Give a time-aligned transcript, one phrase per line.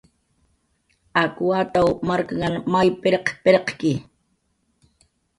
[1.23, 3.93] Ak wataw marknhan may pirq pirqki